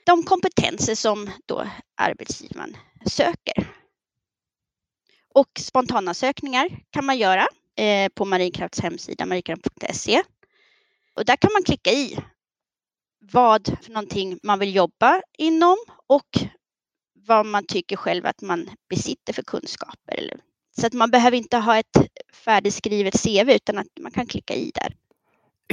de 0.05 0.23
kompetenser 0.23 0.95
som 0.95 1.29
då 1.45 1.67
arbetsgivaren 1.97 2.77
söker. 3.05 3.79
Och 5.39 5.59
spontanansökningar 5.59 6.69
kan 6.89 7.05
man 7.05 7.17
göra 7.17 7.47
eh, 7.77 8.09
på 8.15 8.25
Marinkrafts 8.25 8.79
hemsida 8.79 9.25
marinkraft.se. 9.25 10.21
Och 11.15 11.25
där 11.25 11.35
kan 11.35 11.49
man 11.53 11.63
klicka 11.63 11.91
i 11.91 12.17
vad 13.31 13.77
för 13.81 13.91
någonting 13.91 14.39
man 14.43 14.59
vill 14.59 14.75
jobba 14.75 15.21
inom 15.37 15.77
och 16.07 16.27
vad 17.27 17.45
man 17.45 17.65
tycker 17.65 17.95
själv 17.95 18.25
att 18.25 18.41
man 18.41 18.69
besitter 18.89 19.33
för 19.33 19.41
kunskaper. 19.41 20.39
Så 20.79 20.87
att 20.87 20.93
man 20.93 21.11
behöver 21.11 21.37
inte 21.37 21.57
ha 21.57 21.77
ett 21.77 21.97
färdigskrivet 22.33 23.23
CV 23.23 23.49
utan 23.49 23.77
att 23.77 23.87
man 23.99 24.11
kan 24.11 24.27
klicka 24.27 24.53
i 24.53 24.71
där. 24.75 24.95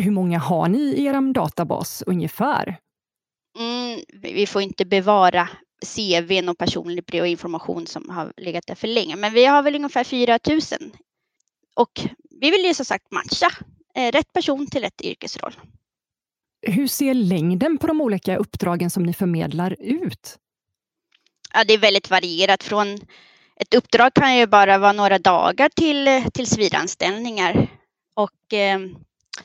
Hur 0.04 0.10
många 0.10 0.38
har 0.38 0.68
ni 0.68 0.78
i 0.78 1.06
er 1.06 1.32
databas 1.32 2.02
ungefär? 2.06 2.78
Mm, 3.58 4.00
vi 4.22 4.46
får 4.46 4.62
inte 4.62 4.84
bevara 4.84 5.48
CV 5.84 6.48
och 6.48 6.58
personlig 6.58 7.04
brev 7.04 7.22
och 7.22 7.28
information 7.28 7.86
som 7.86 8.10
har 8.10 8.32
legat 8.36 8.66
där 8.66 8.74
för 8.74 8.88
länge. 8.88 9.16
Men 9.16 9.32
vi 9.32 9.44
har 9.44 9.62
väl 9.62 9.74
ungefär 9.74 10.04
4 10.04 10.38
000. 10.48 10.60
Och 11.74 12.00
vi 12.40 12.50
vill 12.50 12.64
ju 12.64 12.74
som 12.74 12.84
sagt 12.84 13.12
matcha 13.12 13.50
eh, 13.94 14.12
rätt 14.12 14.32
person 14.32 14.66
till 14.66 14.80
rätt 14.80 15.00
yrkesroll. 15.00 15.56
Hur 16.62 16.88
ser 16.88 17.14
längden 17.14 17.78
på 17.78 17.86
de 17.86 18.00
olika 18.00 18.36
uppdragen 18.36 18.90
som 18.90 19.02
ni 19.02 19.12
förmedlar 19.12 19.76
ut? 19.80 20.38
Ja, 21.54 21.64
det 21.64 21.74
är 21.74 21.78
väldigt 21.78 22.10
varierat. 22.10 22.62
Från 22.62 22.94
ett 23.56 23.74
uppdrag 23.74 24.14
kan 24.14 24.36
ju 24.36 24.46
bara 24.46 24.78
vara 24.78 24.92
några 24.92 25.18
dagar 25.18 25.68
till 25.68 26.30
tillsvidareanställningar. 26.32 27.68
Och 28.14 28.54
eh, 28.54 28.78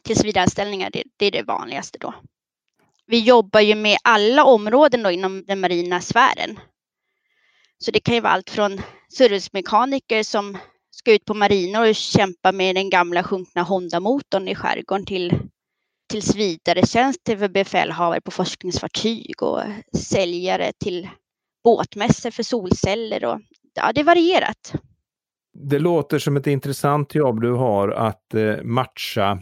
tillsvidareanställningar, 0.01 0.89
det, 0.93 1.03
det 1.17 1.25
är 1.25 1.31
det 1.31 1.43
vanligaste 1.43 1.97
då. 2.01 2.13
Vi 3.11 3.19
jobbar 3.19 3.59
ju 3.61 3.75
med 3.75 3.97
alla 4.03 4.43
områden 4.43 5.03
då 5.03 5.11
inom 5.11 5.43
den 5.47 5.59
marina 5.59 6.01
sfären. 6.01 6.59
Så 7.77 7.91
det 7.91 7.99
kan 7.99 8.15
ju 8.15 8.21
vara 8.21 8.33
allt 8.33 8.49
från 8.49 8.81
servicemekaniker 9.17 10.23
som 10.23 10.57
ska 10.91 11.13
ut 11.13 11.25
på 11.25 11.33
marinor 11.33 11.89
och 11.89 11.95
kämpa 11.95 12.51
med 12.51 12.75
den 12.75 12.89
gamla 12.89 13.23
sjunkna 13.23 13.63
Honda-motorn 13.63 14.47
i 14.47 14.55
skärgården 14.55 15.05
till 15.05 15.39
tills 16.09 16.35
vidare 16.35 16.87
tjänst 16.87 17.19
för 17.25 17.47
befälhavare 17.47 18.21
på 18.21 18.31
forskningsfartyg 18.31 19.43
och 19.43 19.61
säljare 19.97 20.71
till 20.83 21.09
båtmässor 21.63 22.31
för 22.31 22.43
solceller 22.43 23.25
och 23.25 23.41
ja, 23.73 23.91
det 23.93 24.01
är 24.01 24.05
varierat. 24.05 24.73
Det 25.53 25.79
låter 25.79 26.19
som 26.19 26.37
ett 26.37 26.47
intressant 26.47 27.15
jobb 27.15 27.41
du 27.41 27.51
har 27.51 27.89
att 27.89 28.33
eh, 28.33 28.63
matcha 28.63 29.39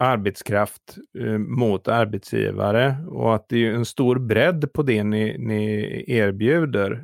arbetskraft 0.00 0.96
eh, 1.18 1.38
mot 1.38 1.88
arbetsgivare 1.88 2.96
och 3.08 3.34
att 3.34 3.48
det 3.48 3.66
är 3.66 3.72
en 3.72 3.84
stor 3.84 4.18
bredd 4.18 4.72
på 4.72 4.82
det 4.82 5.04
ni, 5.04 5.38
ni 5.38 6.04
erbjuder. 6.06 7.02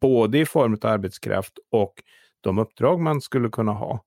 Både 0.00 0.38
i 0.38 0.46
form 0.46 0.72
av 0.82 0.90
arbetskraft 0.90 1.52
och 1.70 1.94
de 2.40 2.58
uppdrag 2.58 3.00
man 3.00 3.20
skulle 3.20 3.48
kunna 3.48 3.72
ha. 3.72 4.04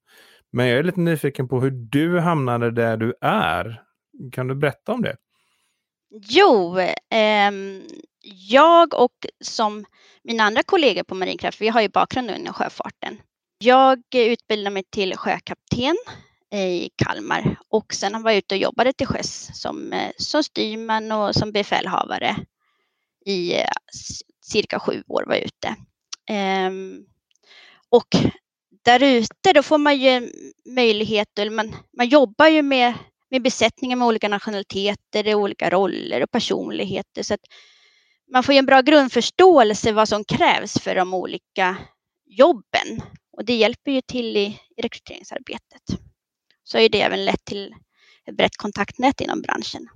Men 0.52 0.68
jag 0.68 0.80
är 0.80 0.84
lite 0.84 1.00
nyfiken 1.00 1.48
på 1.48 1.62
hur 1.62 1.72
du 1.72 2.20
hamnade 2.20 2.72
där 2.72 2.98
du 2.98 3.14
är. 3.22 3.82
Kan 4.32 4.48
du 4.48 4.56
berätta 4.56 4.94
om 4.94 5.02
det? 5.02 5.16
Jo, 6.30 6.80
eh, 7.10 7.52
jag 8.50 8.94
och 8.94 9.28
som 9.44 9.86
mina 10.24 10.44
andra 10.44 10.64
kollegor 10.64 11.04
på 11.04 11.16
Marinkraft, 11.16 11.62
vi 11.62 11.68
har 11.68 11.82
ju 11.82 11.90
bakgrund 11.90 12.32
inom 12.32 12.54
sjöfarten. 12.54 13.22
Jag 13.58 14.04
utbildade 14.16 14.74
mig 14.74 14.84
till 14.90 15.18
sjökapten 15.18 15.96
i 16.52 16.90
Kalmar 16.96 17.60
och 17.70 17.94
sen 17.94 18.24
var 18.24 18.32
jag 18.32 18.38
ute 18.38 18.56
och 18.56 18.62
jobbade 18.62 18.94
till 18.94 19.08
sjöss 19.08 19.62
som, 19.62 19.94
eh, 19.94 20.12
som 20.18 20.44
styrman 20.44 21.12
och 21.12 21.36
som 21.36 21.52
befälhavare 21.52 22.36
i 23.26 23.54
eh, 23.54 23.66
cirka 24.42 24.80
sju 24.80 25.04
år 25.08 25.24
var 25.28 25.36
jag 25.36 25.44
ute. 25.44 25.76
Ehm, 26.30 27.06
och 27.90 28.08
där 28.84 29.04
ute 29.04 29.54
då 29.54 29.64
får 29.64 29.78
man 29.78 29.98
ju 29.98 30.32
möjlighet, 30.66 31.40
eller 31.40 31.52
man, 31.52 31.76
man 31.98 32.10
jobbar 32.10 32.48
ju 32.48 32.62
med, 32.62 32.94
med 33.30 33.42
besättningar 33.42 33.96
med 33.96 34.08
olika 34.08 34.28
nationaliteter, 34.28 35.36
olika 35.36 35.70
roller 35.70 36.24
och 36.24 36.32
personligheter. 36.32 37.24
Så 37.24 37.34
att 37.34 37.46
man 38.32 38.44
får 38.44 38.54
ju 38.54 38.60
en 38.60 38.66
bra 38.66 38.82
grundförståelse 38.82 39.92
vad 39.92 40.10
som 40.10 40.24
krävs 40.26 40.80
för 40.80 40.96
de 40.96 41.14
olika 41.14 41.78
jobben. 42.26 43.02
Och 43.38 43.46
det 43.46 43.56
hjälper 43.56 43.92
ju 43.92 44.02
till 44.02 44.38
i, 44.38 44.60
i 44.78 44.82
rekryteringsarbetet. 44.82 46.11
Så 46.72 46.78
är 46.78 46.90
det 46.90 47.02
även 47.02 47.26
lett 47.26 47.46
till 47.46 47.76
ett 48.26 48.38
brett 48.38 48.58
kontaktnät 48.58 49.22
inom 49.22 49.42
branschen. 49.42 49.88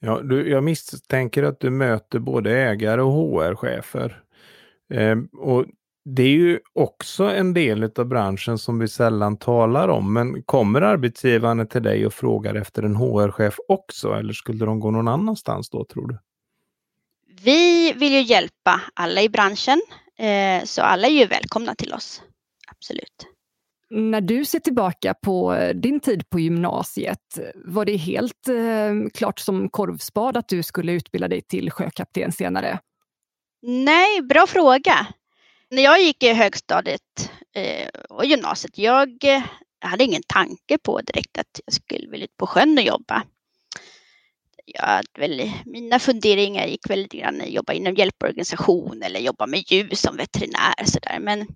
Ja, 0.00 0.20
du, 0.20 0.50
jag 0.50 0.64
misstänker 0.64 1.42
att 1.42 1.60
du 1.60 1.70
möter 1.70 2.18
både 2.18 2.58
ägare 2.58 3.00
och 3.00 3.12
HR-chefer. 3.12 4.22
Eh, 4.92 5.16
och 5.32 5.66
det 6.04 6.22
är 6.22 6.28
ju 6.28 6.60
också 6.72 7.24
en 7.24 7.54
del 7.54 7.90
av 7.96 8.06
branschen 8.06 8.58
som 8.58 8.78
vi 8.78 8.88
sällan 8.88 9.36
talar 9.36 9.88
om. 9.88 10.12
Men 10.12 10.42
kommer 10.42 10.82
arbetsgivarna 10.82 11.66
till 11.66 11.82
dig 11.82 12.06
och 12.06 12.14
frågar 12.14 12.54
efter 12.54 12.82
en 12.82 12.96
HR-chef 12.96 13.54
också 13.68 14.12
eller 14.12 14.32
skulle 14.32 14.64
de 14.64 14.80
gå 14.80 14.90
någon 14.90 15.08
annanstans 15.08 15.70
då 15.70 15.84
tror 15.84 16.08
du? 16.08 16.18
Vi 17.42 17.92
vill 17.92 18.12
ju 18.12 18.20
hjälpa 18.20 18.80
alla 18.94 19.22
i 19.22 19.28
branschen 19.28 19.82
eh, 20.18 20.64
så 20.64 20.82
alla 20.82 21.06
är 21.06 21.12
ju 21.12 21.26
välkomna 21.26 21.74
till 21.74 21.92
oss. 21.92 22.22
Absolut. 22.68 23.33
När 23.94 24.20
du 24.20 24.44
ser 24.44 24.58
tillbaka 24.58 25.14
på 25.14 25.54
eh, 25.54 25.74
din 25.74 26.00
tid 26.00 26.30
på 26.30 26.40
gymnasiet, 26.40 27.38
var 27.54 27.84
det 27.84 27.96
helt 27.96 28.48
eh, 28.48 29.10
klart 29.14 29.38
som 29.38 29.68
korvspad 29.68 30.36
att 30.36 30.48
du 30.48 30.62
skulle 30.62 30.92
utbilda 30.92 31.28
dig 31.28 31.42
till 31.42 31.70
sjökapten 31.70 32.32
senare? 32.32 32.78
Nej, 33.62 34.22
bra 34.22 34.46
fråga 34.46 35.06
när 35.74 35.82
jag 35.82 36.02
gick 36.02 36.22
i 36.22 36.32
högstadiet 36.32 37.30
eh, 37.54 37.88
och 38.08 38.26
gymnasiet, 38.26 38.78
jag 38.78 39.24
eh, 39.24 39.42
hade 39.80 40.04
ingen 40.04 40.22
tanke 40.26 40.78
på 40.78 41.00
direkt 41.00 41.38
att 41.38 41.60
jag 41.66 41.74
skulle 41.74 42.10
vilja 42.10 42.24
ut 42.24 42.36
på 42.36 42.46
sjön 42.46 42.78
och 42.78 42.84
jobba. 42.84 43.22
Jag 44.66 45.04
väl, 45.18 45.52
mina 45.64 45.98
funderingar 45.98 46.66
gick 46.66 46.90
väldigt 46.90 47.12
grann 47.12 47.40
att 47.40 47.50
jobba 47.50 47.72
inom 47.72 47.94
hjälporganisation 47.94 49.02
eller 49.02 49.20
jobba 49.20 49.46
med 49.46 49.62
djur 49.66 49.90
som 49.94 50.16
veterinär. 50.16 50.84
Så 50.84 50.98
där. 50.98 51.18
Men 51.20 51.46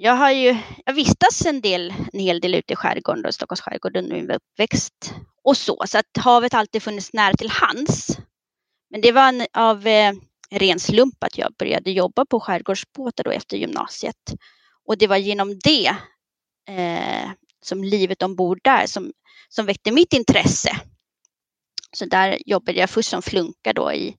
jag 0.00 0.12
har 0.12 0.30
ju 0.30 0.56
jag 0.86 0.92
vistas 0.94 1.46
en, 1.46 1.60
del, 1.60 1.94
en 2.12 2.20
hel 2.20 2.40
del 2.40 2.54
ute 2.54 2.72
i 2.72 2.76
skärgården, 2.76 3.26
och 3.26 3.34
Stockholms 3.34 3.60
skärgård 3.60 3.96
under 3.96 4.16
min 4.16 4.30
uppväxt 4.30 5.14
och 5.44 5.56
så. 5.56 5.84
Så 5.86 5.98
att 5.98 6.16
havet 6.18 6.54
alltid 6.54 6.82
funnits 6.82 7.12
nära 7.12 7.34
till 7.34 7.50
hands. 7.50 8.18
Men 8.90 9.00
det 9.00 9.12
var 9.12 9.28
en, 9.28 9.46
av 9.52 9.86
eh, 9.86 10.12
ren 10.50 10.80
slump 10.80 11.24
att 11.24 11.38
jag 11.38 11.54
började 11.58 11.90
jobba 11.90 12.24
på 12.24 12.40
skärgårdsbåtar 12.40 13.24
då 13.24 13.30
efter 13.30 13.56
gymnasiet. 13.56 14.34
Och 14.86 14.98
det 14.98 15.06
var 15.06 15.16
genom 15.16 15.58
det 15.58 15.86
eh, 16.68 17.30
som 17.62 17.84
livet 17.84 18.22
ombord 18.22 18.60
där 18.64 18.86
som, 18.86 19.12
som 19.48 19.66
väckte 19.66 19.92
mitt 19.92 20.12
intresse. 20.12 20.80
Så 21.92 22.04
där 22.04 22.38
jobbade 22.46 22.78
jag 22.78 22.90
först 22.90 23.10
som 23.10 23.22
flunka 23.22 23.72
då 23.72 23.92
i 23.92 24.16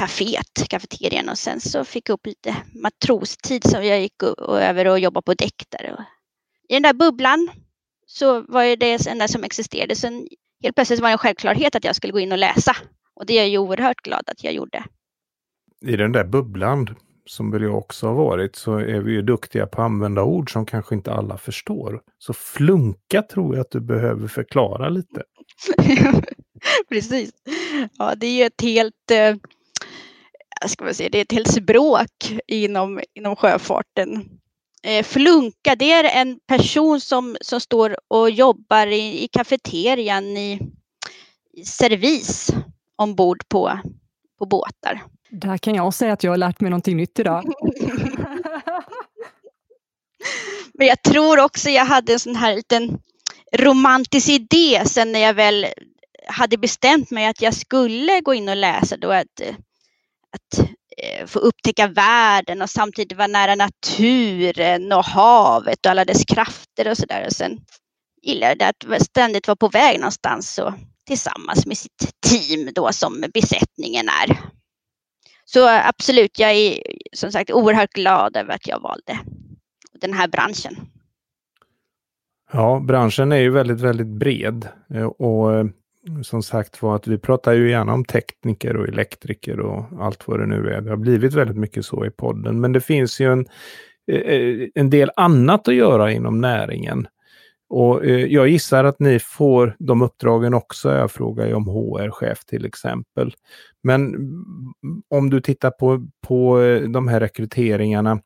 kaféet, 0.00 0.68
kafeterian 0.68 1.28
och 1.28 1.38
sen 1.38 1.60
så 1.60 1.84
fick 1.84 2.08
jag 2.08 2.14
upp 2.14 2.26
lite 2.26 2.56
matrostid 2.82 3.64
så 3.64 3.76
jag 3.76 4.00
gick 4.00 4.22
över 4.48 4.86
och 4.86 4.98
jobbade 4.98 5.24
på 5.24 5.34
däck 5.34 5.64
där. 5.68 6.04
I 6.68 6.74
den 6.74 6.82
där 6.82 6.92
bubblan 6.92 7.50
så 8.06 8.40
var 8.40 8.64
det 8.64 8.76
det 8.76 9.06
enda 9.06 9.28
som 9.28 9.44
existerade. 9.44 9.96
Sen 9.96 10.28
helt 10.62 10.74
plötsligt 10.74 11.00
var 11.00 11.08
det 11.08 11.12
en 11.12 11.18
självklarhet 11.18 11.74
att 11.74 11.84
jag 11.84 11.96
skulle 11.96 12.12
gå 12.12 12.20
in 12.20 12.32
och 12.32 12.38
läsa. 12.38 12.76
Och 13.14 13.26
det 13.26 13.32
är 13.32 13.36
jag 13.36 13.48
ju 13.48 13.58
oerhört 13.58 14.00
glad 14.00 14.22
att 14.26 14.44
jag 14.44 14.52
gjorde. 14.52 14.84
I 15.80 15.96
den 15.96 16.12
där 16.12 16.24
bubblan, 16.24 16.96
som 17.26 17.50
väl 17.50 17.62
jag 17.62 17.78
också 17.78 18.06
har 18.06 18.14
varit, 18.14 18.56
så 18.56 18.76
är 18.76 19.00
vi 19.00 19.12
ju 19.12 19.22
duktiga 19.22 19.66
på 19.66 19.82
att 19.82 19.86
använda 19.86 20.22
ord 20.22 20.52
som 20.52 20.66
kanske 20.66 20.94
inte 20.94 21.12
alla 21.12 21.38
förstår. 21.38 22.02
Så 22.18 22.32
flunka 22.32 23.22
tror 23.22 23.54
jag 23.54 23.60
att 23.60 23.70
du 23.70 23.80
behöver 23.80 24.28
förklara 24.28 24.88
lite. 24.88 25.22
Precis. 26.88 27.30
Ja, 27.98 28.14
det 28.14 28.26
är 28.26 28.38
ju 28.38 28.44
ett 28.44 28.62
helt, 28.62 29.10
eh, 29.10 29.36
ska 30.68 30.84
man 30.84 30.94
säga, 30.94 31.08
det 31.08 31.18
är 31.18 31.22
ett 31.22 31.32
helt 31.32 31.52
språk 31.52 32.32
inom, 32.46 33.00
inom 33.14 33.36
sjöfarten. 33.36 34.28
Eh, 34.82 35.04
flunka, 35.04 35.76
det 35.76 35.92
är 35.92 36.20
en 36.20 36.38
person 36.46 37.00
som, 37.00 37.36
som 37.40 37.60
står 37.60 37.96
och 38.08 38.30
jobbar 38.30 38.86
i, 38.86 39.24
i 39.24 39.28
kafeterian 39.28 40.24
i, 40.24 40.60
i 41.52 41.64
servis 41.64 42.50
ombord 42.96 43.48
på, 43.48 43.78
på 44.38 44.46
båtar. 44.46 45.02
Där 45.30 45.58
kan 45.58 45.74
jag 45.74 45.94
säga 45.94 46.12
att 46.12 46.24
jag 46.24 46.32
har 46.32 46.36
lärt 46.36 46.60
mig 46.60 46.70
någonting 46.70 46.96
nytt 46.96 47.18
idag. 47.18 47.44
Men 50.74 50.86
jag 50.86 51.02
tror 51.02 51.40
också 51.40 51.70
jag 51.70 51.84
hade 51.84 52.12
en 52.12 52.18
sån 52.18 52.36
här 52.36 52.56
liten 52.56 52.98
romantisk 53.56 54.28
idé 54.28 54.82
sen 54.86 55.12
när 55.12 55.20
jag 55.20 55.34
väl 55.34 55.66
hade 56.26 56.58
bestämt 56.58 57.10
mig 57.10 57.26
att 57.26 57.42
jag 57.42 57.54
skulle 57.54 58.20
gå 58.20 58.34
in 58.34 58.48
och 58.48 58.56
läsa 58.56 58.96
då 58.96 59.10
att, 59.10 59.40
att 60.34 60.58
eh, 60.96 61.26
få 61.26 61.38
upptäcka 61.38 61.86
världen 61.86 62.62
och 62.62 62.70
samtidigt 62.70 63.18
vara 63.18 63.26
nära 63.26 63.54
naturen 63.54 64.92
och 64.92 65.04
havet 65.04 65.86
och 65.86 65.90
alla 65.90 66.04
dess 66.04 66.24
krafter 66.24 66.90
och 66.90 66.96
sådär. 66.96 67.24
Och 67.26 67.32
sen 67.32 67.60
gillade 68.22 68.54
det 68.54 68.68
att 68.68 69.02
ständigt 69.02 69.46
vara 69.48 69.56
på 69.56 69.68
väg 69.68 69.98
någonstans 69.98 70.58
och 70.58 70.72
tillsammans 71.06 71.66
med 71.66 71.78
sitt 71.78 72.10
team 72.26 72.68
då 72.74 72.92
som 72.92 73.24
besättningen 73.34 74.08
är. 74.08 74.38
Så 75.44 75.68
absolut, 75.68 76.38
jag 76.38 76.50
är 76.50 76.82
som 77.12 77.32
sagt 77.32 77.50
oerhört 77.50 77.92
glad 77.92 78.36
över 78.36 78.54
att 78.54 78.66
jag 78.66 78.80
valde 78.80 79.18
den 80.00 80.12
här 80.12 80.28
branschen. 80.28 80.76
Ja, 82.52 82.80
branschen 82.80 83.32
är 83.32 83.36
ju 83.36 83.50
väldigt, 83.50 83.80
väldigt 83.80 84.06
bred 84.06 84.68
eh, 84.94 85.04
och 85.04 85.54
eh, 85.54 85.66
som 86.22 86.42
sagt 86.42 86.82
var 86.82 86.96
att 86.96 87.06
vi 87.06 87.18
pratar 87.18 87.52
ju 87.52 87.70
gärna 87.70 87.94
om 87.94 88.04
tekniker 88.04 88.76
och 88.76 88.88
elektriker 88.88 89.60
och 89.60 89.84
allt 90.00 90.28
vad 90.28 90.40
det 90.40 90.46
nu 90.46 90.70
är. 90.70 90.80
Det 90.80 90.90
har 90.90 90.96
blivit 90.96 91.34
väldigt 91.34 91.56
mycket 91.56 91.84
så 91.84 92.06
i 92.06 92.10
podden, 92.10 92.60
men 92.60 92.72
det 92.72 92.80
finns 92.80 93.20
ju 93.20 93.32
en, 93.32 93.46
eh, 94.12 94.68
en 94.74 94.90
del 94.90 95.10
annat 95.16 95.68
att 95.68 95.74
göra 95.74 96.12
inom 96.12 96.40
näringen. 96.40 97.06
Och 97.68 98.04
eh, 98.04 98.26
jag 98.26 98.48
gissar 98.48 98.84
att 98.84 99.00
ni 99.00 99.18
får 99.18 99.76
de 99.78 100.02
uppdragen 100.02 100.54
också. 100.54 100.92
Jag 100.92 101.10
frågar 101.10 101.46
ju 101.46 101.54
om 101.54 101.68
HR-chef 101.68 102.44
till 102.44 102.64
exempel. 102.64 103.34
Men 103.82 104.14
om 105.08 105.30
du 105.30 105.40
tittar 105.40 105.70
på, 105.70 106.06
på 106.26 106.60
eh, 106.60 106.82
de 106.82 107.08
här 107.08 107.20
rekryteringarna, 107.20 108.20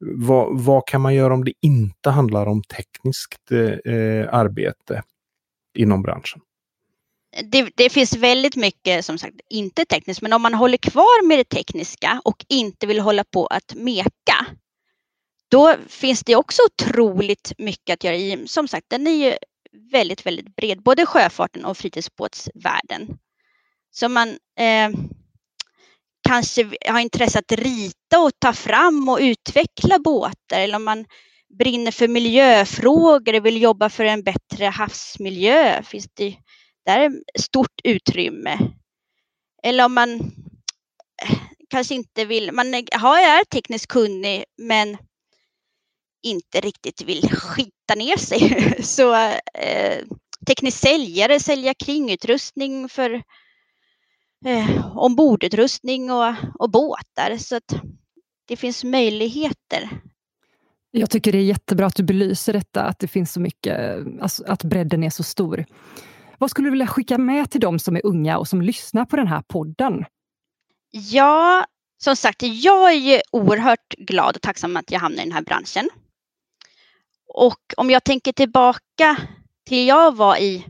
vad, 0.00 0.60
vad, 0.60 0.86
kan 0.86 1.00
man 1.00 1.14
göra 1.14 1.34
om 1.34 1.44
det 1.44 1.52
inte 1.60 2.10
handlar 2.10 2.46
om 2.46 2.62
tekniskt 2.62 3.52
eh, 3.84 4.34
arbete 4.34 5.02
inom 5.74 6.02
branschen? 6.02 6.40
Det, 7.44 7.70
det, 7.76 7.90
finns 7.90 8.16
väldigt 8.16 8.56
mycket, 8.56 9.04
som 9.04 9.18
sagt, 9.18 9.36
inte 9.50 9.84
tekniskt, 9.84 10.22
men 10.22 10.32
om 10.32 10.42
man 10.42 10.54
håller 10.54 10.76
kvar 10.76 11.26
med 11.26 11.38
det 11.38 11.44
tekniska 11.44 12.20
och 12.24 12.44
inte 12.48 12.86
vill 12.86 13.00
hålla 13.00 13.24
på 13.24 13.46
att 13.46 13.74
meka, 13.74 14.46
då 15.50 15.74
finns 15.88 16.20
det 16.24 16.36
också 16.36 16.62
otroligt 16.62 17.52
mycket 17.58 17.94
att 17.94 18.04
göra 18.04 18.16
i. 18.16 18.46
Som 18.46 18.68
sagt, 18.68 18.86
den 18.90 19.06
är 19.06 19.10
ju 19.10 19.36
väldigt, 19.92 20.26
väldigt 20.26 20.56
bred, 20.56 20.82
både 20.82 21.06
sjöfarten 21.06 21.64
och 21.64 21.78
fritidsbåtsvärlden. 21.78 23.18
Så 23.90 24.08
man 24.08 24.28
eh, 24.58 24.90
kanske 26.28 26.70
har 26.88 27.00
intresse 27.00 27.38
att 27.38 27.52
rita 27.52 28.18
och 28.18 28.32
ta 28.38 28.52
fram 28.52 29.08
och 29.08 29.18
utveckla 29.20 29.98
båtar 29.98 30.60
eller 30.60 30.76
om 30.76 30.84
man 30.84 31.04
brinner 31.58 31.90
för 31.90 32.08
miljöfrågor 32.08 33.34
och 33.34 33.46
vill 33.46 33.62
jobba 33.62 33.88
för 33.88 34.04
en 34.04 34.22
bättre 34.22 34.66
havsmiljö 34.66 35.82
finns 35.82 36.08
det 36.14 36.36
där 36.88 37.00
är 37.00 37.40
stort 37.40 37.80
utrymme. 37.84 38.58
Eller 39.62 39.84
om 39.84 39.94
man 39.94 40.20
eh, 41.22 41.38
kanske 41.70 41.94
inte 41.94 42.24
vill, 42.24 42.52
man 42.52 42.74
är 42.74 43.44
tekniskt 43.44 43.86
kunnig 43.86 44.44
men 44.58 44.96
inte 46.22 46.60
riktigt 46.60 47.02
vill 47.02 47.30
skita 47.30 47.94
ner 47.96 48.16
sig. 48.16 48.74
Så 48.82 49.14
eh, 49.54 50.04
teknisk 50.46 50.78
säljare, 50.78 51.40
sälja 51.40 51.74
kringutrustning 51.74 52.88
för 52.88 53.22
eh, 54.46 54.96
ombordutrustning 54.98 56.10
och, 56.10 56.34
och 56.58 56.70
båtar. 56.70 57.36
Så 57.36 57.56
att 57.56 57.82
det 58.48 58.56
finns 58.56 58.84
möjligheter. 58.84 59.90
Jag 60.90 61.10
tycker 61.10 61.32
det 61.32 61.38
är 61.38 61.42
jättebra 61.42 61.86
att 61.86 61.96
du 61.96 62.02
belyser 62.02 62.52
detta, 62.52 62.82
att 62.82 62.98
det 62.98 63.08
finns 63.08 63.32
så 63.32 63.40
mycket, 63.40 63.78
alltså 64.20 64.44
att 64.46 64.64
bredden 64.64 65.04
är 65.04 65.10
så 65.10 65.22
stor. 65.22 65.64
Vad 66.38 66.50
skulle 66.50 66.66
du 66.66 66.70
vilja 66.70 66.86
skicka 66.86 67.18
med 67.18 67.50
till 67.50 67.60
de 67.60 67.78
som 67.78 67.96
är 67.96 68.06
unga 68.06 68.38
och 68.38 68.48
som 68.48 68.62
lyssnar 68.62 69.04
på 69.04 69.16
den 69.16 69.26
här 69.26 69.42
podden? 69.42 70.04
Ja, 70.90 71.66
som 71.98 72.16
sagt, 72.16 72.42
jag 72.42 72.92
är 72.92 73.22
oerhört 73.32 73.94
glad 73.98 74.36
och 74.36 74.42
tacksam 74.42 74.76
att 74.76 74.90
jag 74.90 75.00
hamnade 75.00 75.22
i 75.22 75.24
den 75.24 75.34
här 75.34 75.42
branschen. 75.42 75.88
Och 77.34 77.60
om 77.76 77.90
jag 77.90 78.04
tänker 78.04 78.32
tillbaka 78.32 79.16
till 79.66 79.86
jag 79.86 80.16
var 80.16 80.36
i 80.36 80.66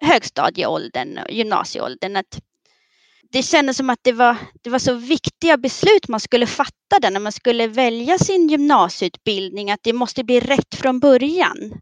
högstadieåldern, 0.00 1.18
och 1.18 1.30
gymnasieåldern, 1.30 2.16
att 2.16 2.40
det 3.32 3.42
kändes 3.42 3.76
som 3.76 3.90
att 3.90 4.00
det 4.02 4.12
var, 4.12 4.36
det 4.62 4.70
var 4.70 4.78
så 4.78 4.94
viktiga 4.94 5.56
beslut 5.56 6.08
man 6.08 6.20
skulle 6.20 6.46
fatta 6.46 6.98
där 7.00 7.10
när 7.10 7.20
man 7.20 7.32
skulle 7.32 7.66
välja 7.66 8.18
sin 8.18 8.48
gymnasieutbildning, 8.48 9.70
att 9.70 9.82
det 9.82 9.92
måste 9.92 10.24
bli 10.24 10.40
rätt 10.40 10.74
från 10.74 11.00
början. 11.00 11.80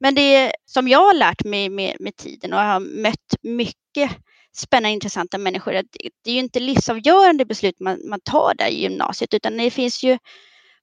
Men 0.00 0.14
det 0.14 0.52
som 0.66 0.88
jag 0.88 1.06
har 1.06 1.14
lärt 1.14 1.44
mig 1.44 1.68
med, 1.68 1.96
med 2.00 2.16
tiden 2.16 2.52
och 2.52 2.58
har 2.58 2.80
mött 2.80 3.34
mycket 3.42 4.10
spännande 4.52 4.94
intressanta 4.94 5.38
människor, 5.38 5.74
att 5.74 5.86
det 6.24 6.30
är 6.30 6.34
ju 6.34 6.40
inte 6.40 6.60
livsavgörande 6.60 7.44
beslut 7.44 7.80
man, 7.80 8.08
man 8.08 8.20
tar 8.20 8.54
där 8.54 8.68
i 8.68 8.82
gymnasiet, 8.82 9.34
utan 9.34 9.56
det 9.56 9.70
finns 9.70 10.02
ju 10.02 10.18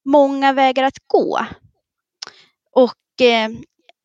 många 0.06 0.54
vägar 0.54 0.84
att 0.84 0.98
gå. 1.08 1.46
Och 2.72 3.22
eh, 3.22 3.50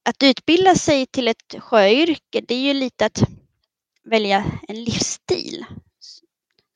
att 0.05 0.23
utbilda 0.23 0.75
sig 0.75 1.07
till 1.07 1.29
ett 1.29 1.55
sjöyrke, 1.59 2.41
det 2.49 2.55
är 2.55 2.61
ju 2.61 2.75
lite 2.75 3.07
att 3.07 3.23
välja 4.05 4.45
en 4.69 4.85
livsstil. 4.85 5.65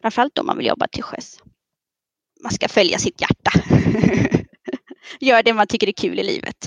Framförallt 0.03 0.39
om 0.39 0.47
man 0.47 0.57
vill 0.57 0.67
jobba 0.67 0.89
till 0.89 1.03
sjöss. 1.03 1.39
Man 2.43 2.53
ska 2.53 2.69
följa 2.69 2.99
sitt 2.99 3.21
hjärta. 3.21 3.51
Gör 5.21 5.43
det 5.43 5.55
man 5.55 5.67
tycker 5.67 5.89
är 5.89 5.93
kul 5.93 6.19
i 6.19 6.23
livet. 6.23 6.66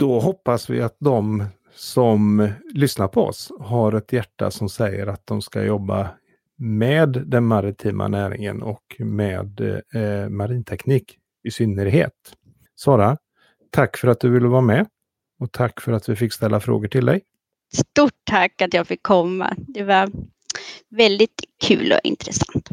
Då 0.00 0.20
hoppas 0.20 0.70
vi 0.70 0.82
att 0.82 0.96
de 0.98 1.44
som 1.74 2.48
lyssnar 2.74 3.08
på 3.08 3.22
oss 3.22 3.52
har 3.60 3.92
ett 3.92 4.12
hjärta 4.12 4.50
som 4.50 4.68
säger 4.68 5.06
att 5.06 5.26
de 5.26 5.42
ska 5.42 5.64
jobba 5.64 6.08
med 6.56 7.22
den 7.26 7.46
maritima 7.46 8.08
näringen 8.08 8.62
och 8.62 8.96
med 8.98 9.60
eh, 9.94 10.28
marinteknik 10.28 11.18
i 11.44 11.50
synnerhet. 11.50 12.12
Sara, 12.76 13.16
tack 13.70 13.96
för 13.96 14.08
att 14.08 14.20
du 14.20 14.30
ville 14.30 14.48
vara 14.48 14.60
med 14.60 14.86
och 15.40 15.52
tack 15.52 15.80
för 15.80 15.92
att 15.92 16.08
vi 16.08 16.16
fick 16.16 16.32
ställa 16.32 16.60
frågor 16.60 16.88
till 16.88 17.06
dig. 17.06 17.20
Stort 17.74 18.14
tack 18.24 18.62
att 18.62 18.74
jag 18.74 18.86
fick 18.86 19.02
komma. 19.02 19.54
Det 19.58 19.82
var 19.82 20.10
väldigt 20.88 21.44
kul 21.62 21.92
och 21.92 22.00
intressant. 22.04 22.68